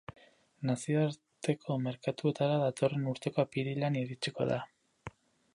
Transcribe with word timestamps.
Nazioarteko 0.69 1.77
merkatuetara 1.89 2.57
datorren 2.65 3.07
urteko 3.15 3.45
apirilean 3.47 4.01
iritsiko 4.03 4.53
da. 4.55 4.63